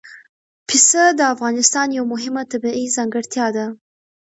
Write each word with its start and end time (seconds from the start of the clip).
پسه 0.67 1.03
د 1.19 1.21
افغانستان 1.33 1.87
یوه 1.97 2.07
مهمه 2.13 2.43
طبیعي 2.51 2.85
ځانګړتیا 2.95 3.47
ده. 3.55 3.65